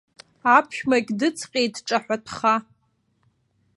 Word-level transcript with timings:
Аԥшәмагь 0.55 1.11
дыҵҟьеит 1.19 1.75
дҿаҳәатәха. 1.85 2.55